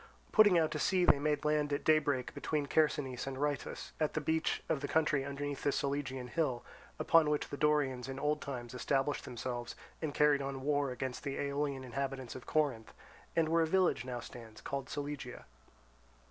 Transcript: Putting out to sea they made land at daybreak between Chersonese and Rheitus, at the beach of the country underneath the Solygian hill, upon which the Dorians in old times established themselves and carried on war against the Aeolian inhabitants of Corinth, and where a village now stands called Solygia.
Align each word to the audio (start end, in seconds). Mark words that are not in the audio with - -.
Putting 0.31 0.57
out 0.57 0.71
to 0.71 0.79
sea 0.79 1.05
they 1.05 1.19
made 1.19 1.45
land 1.45 1.71
at 1.71 1.83
daybreak 1.83 2.33
between 2.33 2.65
Chersonese 2.65 3.27
and 3.27 3.37
Rheitus, 3.39 3.91
at 3.99 4.15
the 4.15 4.19
beach 4.19 4.63
of 4.67 4.81
the 4.81 4.87
country 4.87 5.23
underneath 5.23 5.61
the 5.61 5.71
Solygian 5.71 6.27
hill, 6.27 6.63
upon 6.97 7.29
which 7.29 7.49
the 7.49 7.55
Dorians 7.55 8.07
in 8.07 8.17
old 8.19 8.41
times 8.41 8.73
established 8.73 9.25
themselves 9.25 9.75
and 10.01 10.11
carried 10.11 10.41
on 10.41 10.63
war 10.63 10.89
against 10.89 11.23
the 11.23 11.35
Aeolian 11.37 11.83
inhabitants 11.83 12.33
of 12.33 12.47
Corinth, 12.47 12.93
and 13.35 13.47
where 13.47 13.61
a 13.61 13.67
village 13.67 14.03
now 14.03 14.19
stands 14.19 14.59
called 14.59 14.89
Solygia. 14.89 15.45